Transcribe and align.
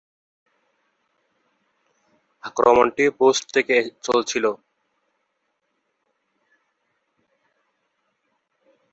আক্রমণটি 2.43 3.03
পোস্ট 3.19 3.43
থেকে 3.55 3.75
চলেছিল। 4.05 4.45